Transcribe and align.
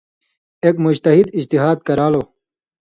ایک 0.63 0.75
مُجتہِد 0.83 1.27
(اجتہاد 1.37 1.77
کران٘لو) 1.87 2.21